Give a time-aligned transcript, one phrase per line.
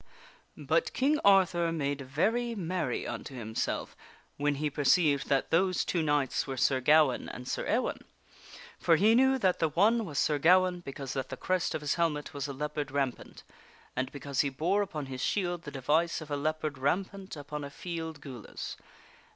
[0.57, 3.95] But King Arthur made very merry unto himself
[4.37, 8.01] when he perceived that those two knights were Sir Gawaine and Sir Ewaine.
[8.79, 11.93] For he knew that the one was Sir Gawaine because that the crest of his
[11.93, 13.43] helmet was a leopard rampant,
[13.95, 16.79] and because he bore upon his shield e omftk upo^two the device of a leopard
[16.79, 19.19] rampant upon a field gules; and he ^>$.